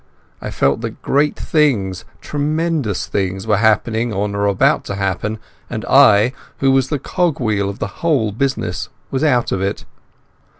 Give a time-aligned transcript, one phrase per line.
[0.41, 5.37] I felt that great things, tremendous things, were happening or about to happen,
[5.69, 9.85] and I, who was the cog wheel of the whole business, was out of it.